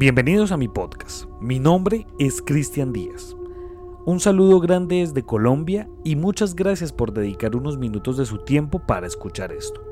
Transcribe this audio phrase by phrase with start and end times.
[0.00, 1.26] Bienvenidos a mi podcast.
[1.42, 3.36] Mi nombre es Cristian Díaz.
[4.06, 8.78] Un saludo grande desde Colombia y muchas gracias por dedicar unos minutos de su tiempo
[8.78, 9.82] para escuchar esto.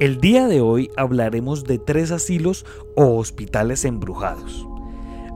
[0.00, 2.66] El día de hoy hablaremos de tres asilos
[2.96, 4.66] o hospitales embrujados.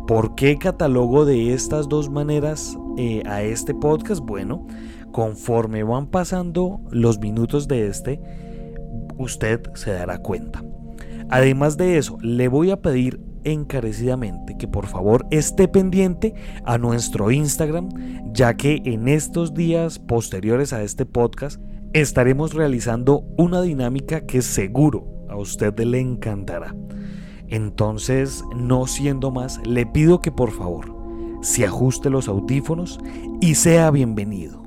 [0.09, 4.21] ¿Por qué catalogo de estas dos maneras eh, a este podcast?
[4.21, 4.67] Bueno,
[5.13, 8.21] conforme van pasando los minutos de este,
[9.17, 10.61] usted se dará cuenta.
[11.29, 17.31] Además de eso, le voy a pedir encarecidamente que por favor esté pendiente a nuestro
[17.31, 17.89] Instagram,
[18.33, 21.61] ya que en estos días posteriores a este podcast
[21.93, 26.75] estaremos realizando una dinámica que seguro a usted le encantará.
[27.49, 31.01] Entonces, no siendo más, le pido que por favor
[31.41, 33.01] se ajuste los audífonos
[33.41, 34.60] y sea bienvenido.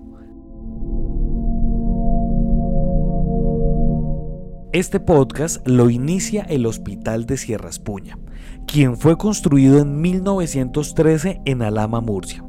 [4.74, 8.18] Este podcast lo inicia el Hospital de Sierra Espuña,
[8.66, 12.44] quien fue construido en 1913 en Alama, Murcia.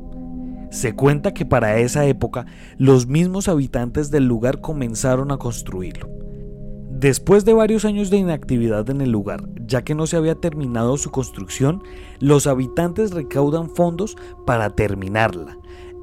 [0.71, 2.47] Se cuenta que para esa época
[2.79, 6.09] los mismos habitantes del lugar comenzaron a construirlo.
[6.89, 10.97] Después de varios años de inactividad en el lugar, ya que no se había terminado
[10.97, 11.83] su construcción,
[12.21, 15.59] los habitantes recaudan fondos para terminarla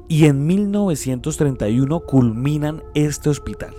[0.06, 3.74] y en 1931 culminan este hospital.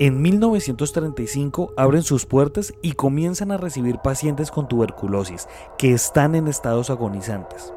[0.00, 6.48] En 1935 abren sus puertas y comienzan a recibir pacientes con tuberculosis que están en
[6.48, 7.74] estados agonizantes.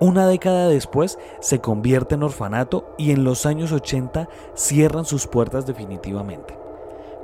[0.00, 5.64] Una década después se convierte en orfanato y en los años 80 cierran sus puertas
[5.64, 6.58] definitivamente.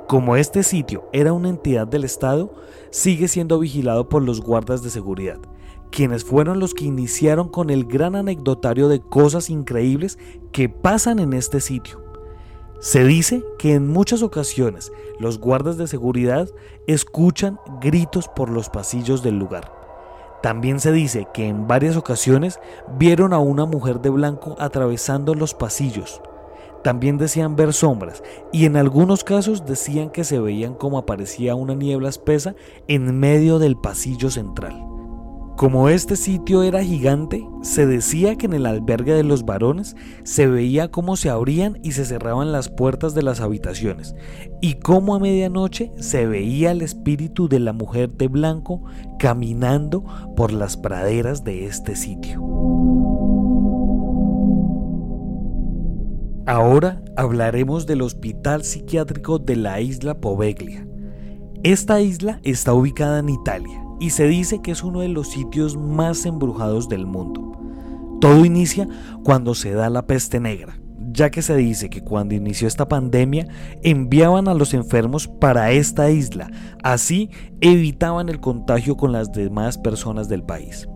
[0.07, 2.53] Como este sitio era una entidad del Estado,
[2.89, 5.39] sigue siendo vigilado por los guardas de seguridad,
[5.91, 10.17] quienes fueron los que iniciaron con el gran anecdotario de cosas increíbles
[10.53, 12.00] que pasan en este sitio.
[12.81, 16.49] Se dice que en muchas ocasiones los guardas de seguridad
[16.87, 19.71] escuchan gritos por los pasillos del lugar.
[20.41, 22.59] También se dice que en varias ocasiones
[22.97, 26.23] vieron a una mujer de blanco atravesando los pasillos.
[26.83, 31.75] También decían ver sombras y en algunos casos decían que se veían como aparecía una
[31.75, 32.55] niebla espesa
[32.87, 34.90] en medio del pasillo central.
[35.61, 40.47] Como este sitio era gigante, se decía que en el albergue de los varones se
[40.47, 44.15] veía cómo se abrían y se cerraban las puertas de las habitaciones,
[44.59, 48.81] y cómo a medianoche se veía el espíritu de la mujer de blanco
[49.19, 50.03] caminando
[50.35, 52.41] por las praderas de este sitio.
[56.47, 60.87] Ahora hablaremos del hospital psiquiátrico de la isla Poveglia.
[61.61, 65.77] Esta isla está ubicada en Italia y se dice que es uno de los sitios
[65.77, 67.51] más embrujados del mundo.
[68.19, 68.87] Todo inicia
[69.23, 70.79] cuando se da la peste negra,
[71.11, 73.47] ya que se dice que cuando inició esta pandemia
[73.83, 76.49] enviaban a los enfermos para esta isla,
[76.81, 77.29] así
[77.61, 80.89] evitaban el contagio con las demás personas del país.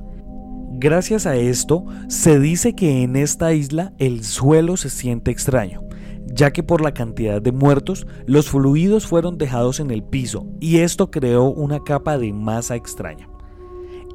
[0.72, 5.85] Gracias a esto, se dice que en esta isla el suelo se siente extraño,
[6.28, 10.80] ya que por la cantidad de muertos, los fluidos fueron dejados en el piso y
[10.80, 13.30] esto creó una capa de masa extraña.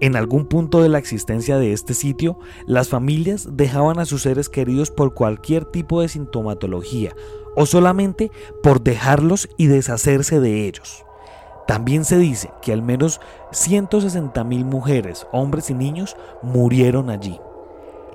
[0.00, 4.48] En algún punto de la existencia de este sitio, las familias dejaban a sus seres
[4.48, 7.14] queridos por cualquier tipo de sintomatología
[7.54, 8.30] o solamente
[8.62, 11.04] por dejarlos y deshacerse de ellos.
[11.66, 13.20] También se dice que al menos
[13.52, 17.38] 160.000 mujeres, hombres y niños murieron allí.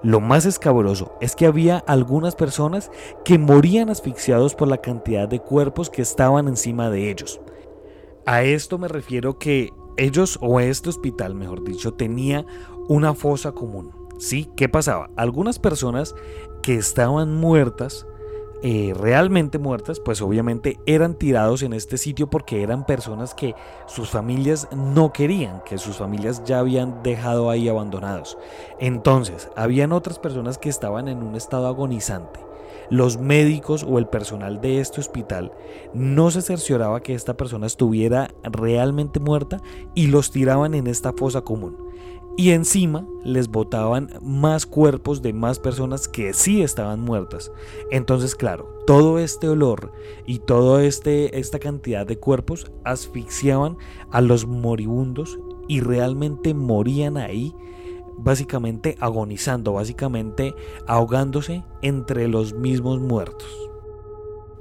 [0.05, 2.91] Lo más escabroso es que había algunas personas
[3.23, 7.41] que morían asfixiados por la cantidad de cuerpos que estaban encima de ellos.
[8.27, 12.45] A esto me refiero que ellos o este hospital, mejor dicho, tenía
[12.87, 13.93] una fosa común.
[14.19, 14.47] ¿Sí?
[14.55, 15.09] ¿Qué pasaba?
[15.15, 16.13] Algunas personas
[16.61, 18.05] que estaban muertas
[18.67, 23.53] eh, realmente muertas, pues obviamente eran tirados en este sitio porque eran personas que
[23.85, 28.39] sus familias no querían, que sus familias ya habían dejado ahí abandonados.
[28.79, 32.44] Entonces, habían otras personas que estaban en un estado agonizante.
[32.89, 35.51] Los médicos o el personal de este hospital
[35.93, 39.61] no se cercioraba que esta persona estuviera realmente muerta
[39.93, 41.85] y los tiraban en esta fosa común
[42.37, 47.51] y encima les botaban más cuerpos de más personas que sí estaban muertas.
[47.91, 49.93] Entonces, claro, todo este olor
[50.25, 53.77] y toda este, esta cantidad de cuerpos asfixiaban
[54.11, 57.55] a los moribundos y realmente morían ahí,
[58.17, 60.53] básicamente agonizando, básicamente
[60.87, 63.47] ahogándose entre los mismos muertos.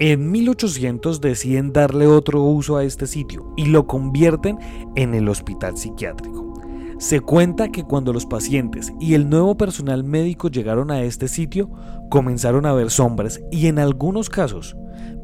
[0.01, 4.59] En 1800 deciden darle otro uso a este sitio y lo convierten
[4.97, 6.53] en el hospital psiquiátrico.
[6.99, 11.71] Se cuenta que cuando los pacientes y el nuevo personal médico llegaron a este sitio,
[12.11, 14.77] comenzaron a ver sombras y en algunos casos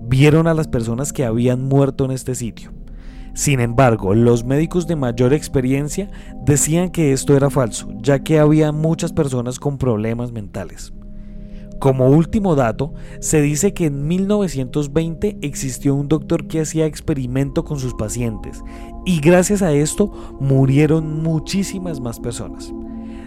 [0.02, 2.72] vieron a las personas que habían muerto en este sitio.
[3.34, 6.10] Sin embargo, los médicos de mayor experiencia
[6.44, 10.92] decían que esto era falso, ya que había muchas personas con problemas mentales.
[11.80, 17.78] Como último dato, se dice que en 1920 existió un doctor que hacía experimento con
[17.78, 18.62] sus pacientes
[19.06, 22.70] y gracias a esto murieron muchísimas más personas.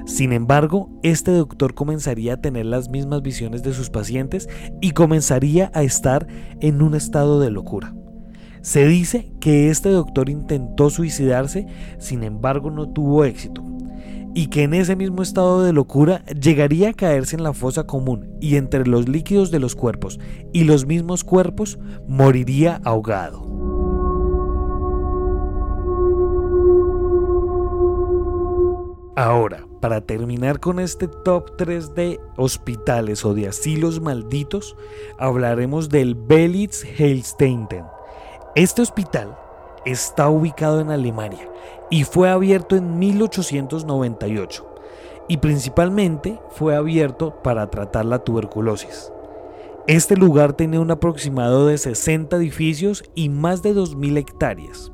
[0.06, 4.48] Sin embargo, este doctor comenzaría a tener las mismas visiones de sus pacientes
[4.82, 6.28] y comenzaría a estar
[6.60, 7.96] en un estado de locura.
[8.64, 11.68] Se dice que este doctor intentó suicidarse,
[12.00, 13.62] sin embargo no tuvo éxito,
[14.34, 18.38] y que en ese mismo estado de locura llegaría a caerse en la fosa común
[18.40, 20.18] y entre los líquidos de los cuerpos
[20.54, 21.78] y los mismos cuerpos
[22.08, 23.42] moriría ahogado.
[29.18, 34.78] Ahora, para terminar con este top 3 de hospitales o de asilos malditos,
[35.20, 37.84] hablaremos del Belitz Heilsteinten
[38.56, 39.36] este hospital
[39.84, 41.50] está ubicado en Alemania
[41.90, 44.76] y fue abierto en 1898
[45.28, 49.12] y principalmente fue abierto para tratar la tuberculosis.
[49.88, 54.92] Este lugar tiene un aproximado de 60 edificios y más de 2.000 hectáreas.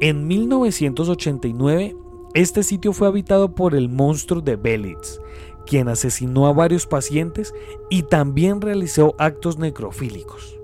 [0.00, 1.96] En 1989,
[2.34, 5.20] este sitio fue habitado por el monstruo de Belitz,
[5.66, 7.52] quien asesinó a varios pacientes
[7.90, 10.57] y también realizó actos necrofílicos.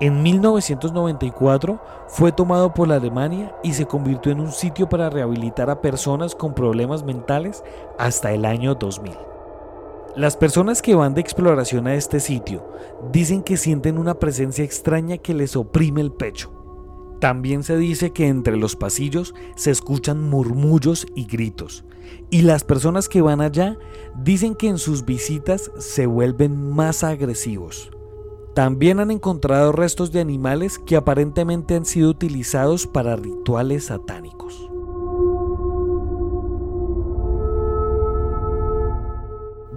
[0.00, 5.68] En 1994 fue tomado por la Alemania y se convirtió en un sitio para rehabilitar
[5.68, 7.62] a personas con problemas mentales
[7.98, 9.12] hasta el año 2000.
[10.16, 12.66] Las personas que van de exploración a este sitio
[13.12, 16.50] dicen que sienten una presencia extraña que les oprime el pecho.
[17.20, 21.84] También se dice que entre los pasillos se escuchan murmullos y gritos,
[22.30, 23.76] y las personas que van allá
[24.16, 27.90] dicen que en sus visitas se vuelven más agresivos.
[28.54, 34.68] También han encontrado restos de animales que aparentemente han sido utilizados para rituales satánicos.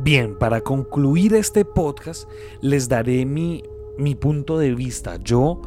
[0.04, 2.28] Bien, para concluir este podcast
[2.62, 3.64] les daré mi,
[3.98, 5.18] mi punto de vista.
[5.24, 5.62] Yo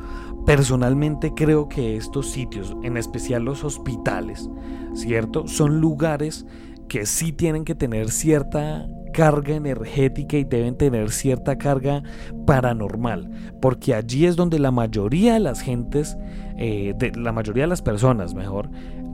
[0.45, 4.51] personalmente creo que estos sitios, en especial los hospitales,
[4.95, 5.47] ¿cierto?
[5.47, 6.45] Son lugares
[6.89, 8.87] que sí tienen que tener cierta
[9.17, 12.03] carga energética y deben tener cierta carga
[12.47, 13.31] paranormal,
[13.63, 16.19] porque allí es donde la mayoría de las gentes,
[16.59, 18.69] eh, de, la mayoría de las personas, mejor,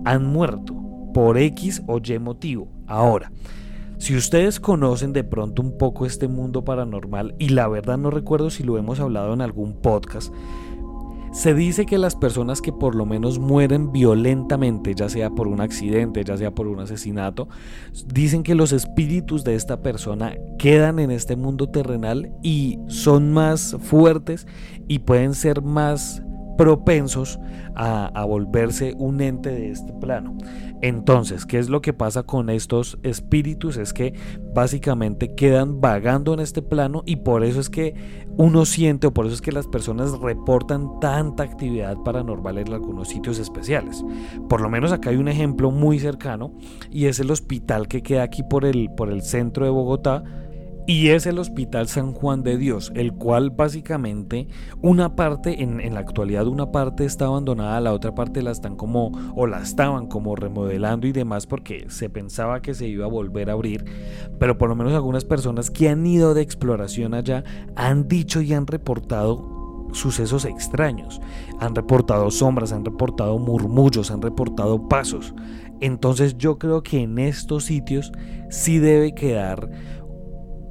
[0.04, 0.74] han muerto
[1.14, 2.66] por X o Y motivo.
[2.88, 3.30] Ahora,
[3.98, 8.50] si ustedes conocen de pronto un poco este mundo paranormal, y la verdad no recuerdo
[8.50, 10.34] si lo hemos hablado en algún podcast,
[11.32, 15.60] se dice que las personas que por lo menos mueren violentamente, ya sea por un
[15.60, 17.48] accidente, ya sea por un asesinato,
[18.06, 23.76] dicen que los espíritus de esta persona quedan en este mundo terrenal y son más
[23.80, 24.46] fuertes
[24.88, 26.22] y pueden ser más
[26.56, 27.38] propensos
[27.74, 30.36] a, volverse un ente de este plano.
[30.80, 33.76] Entonces, ¿qué es lo que pasa con estos espíritus?
[33.76, 34.14] Es que
[34.54, 37.94] básicamente quedan vagando en este plano y por eso es que
[38.36, 43.08] uno siente o por eso es que las personas reportan tanta actividad paranormal en algunos
[43.08, 44.04] sitios especiales.
[44.48, 46.52] Por lo menos acá hay un ejemplo muy cercano
[46.90, 50.24] y es el hospital que queda aquí por el, por el centro de Bogotá
[50.86, 54.48] y es el Hospital San Juan de Dios, el cual básicamente
[54.80, 58.76] una parte, en, en, la actualidad una parte está abandonada, la otra parte la están
[58.76, 63.08] como, o la estaban como remodelando y demás porque se pensaba que se iba a
[63.08, 63.84] volver a abrir,
[64.38, 67.44] pero por lo menos algunas personas que han ido de exploración allá
[67.76, 69.52] han dicho y han reportado
[69.92, 71.20] sucesos extraños,
[71.60, 75.34] han reportado sombras, han reportado murmullos, han reportado pasos.
[75.80, 78.12] Entonces yo creo que en estos sitios
[78.50, 79.68] sí debe quedar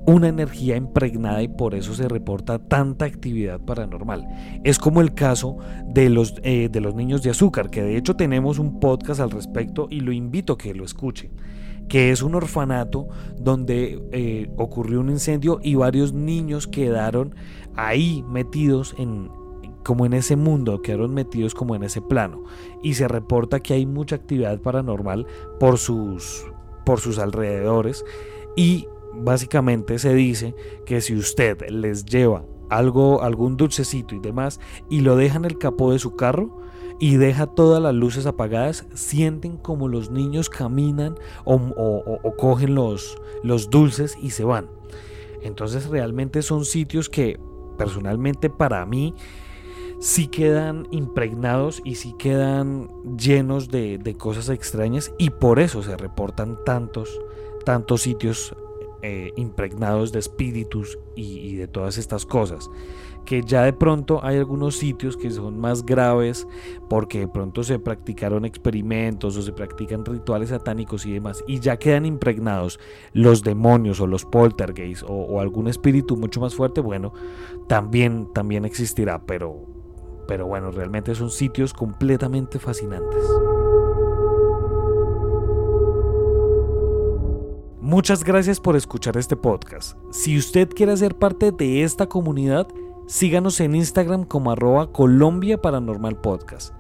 [0.06, 4.28] una energía impregnada y por eso se reporta tanta actividad paranormal.
[4.64, 8.16] Es como el caso de los, eh, de los niños de azúcar, que de hecho
[8.16, 11.32] tenemos un podcast al respecto y lo invito a que lo escuche
[11.92, 17.36] que es un orfanato donde eh, ocurrió un incendio y varios niños quedaron
[17.76, 19.30] ahí metidos en
[19.84, 22.44] como en ese mundo, quedaron metidos como en ese plano
[22.82, 25.28] y se reporta que hay mucha actividad paranormal
[25.60, 26.46] por sus
[26.86, 28.06] por sus alrededores
[28.56, 35.02] y básicamente se dice que si usted les lleva algo, algún dulcecito y demás, y
[35.02, 36.62] lo deja en el capó de su carro
[37.00, 43.18] y deja todas las luces apagadas, sienten como los niños caminan o, cogen los,
[43.70, 44.70] dulces y se van.
[45.42, 47.40] Entonces realmente son sitios que
[47.78, 49.16] personalmente para mí
[50.00, 55.98] sí quedan impregnados y sí quedan llenos de, de cosas extrañas y por eso se
[55.98, 57.20] reportan tantos,
[57.66, 58.56] tantos sitios
[59.04, 62.70] eh, impregnados de espíritus y, de todas estas cosas.
[63.26, 66.48] Que ya de pronto hay algunos sitios que son más graves
[66.90, 71.78] porque de pronto se practicaron experimentos o se practican rituales satánicos y demás y ya
[71.78, 72.80] quedan impregnados
[73.14, 77.14] los demonios o los poltergeists o, o algún espíritu mucho más fuerte, bueno,
[77.68, 79.68] también, también existirá, pero,
[80.28, 83.24] pero bueno, realmente son sitios completamente fascinantes.
[87.92, 89.98] Muchas gracias por escuchar este podcast.
[90.12, 92.70] Si usted quiere ser parte de esta comunidad,
[93.06, 96.74] síganos en Instagram como arroba Colombia Paranormal Podcast.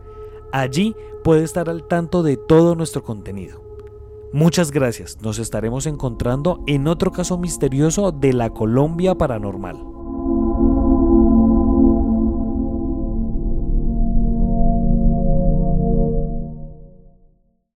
[0.53, 3.61] Allí puede estar al tanto de todo nuestro contenido.
[4.31, 10.00] Muchas gracias, nos estaremos encontrando en otro caso misterioso de la Colombia Paranormal.